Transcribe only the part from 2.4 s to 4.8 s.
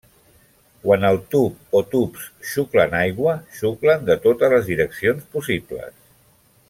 xuclen aigua, xuclen de totes les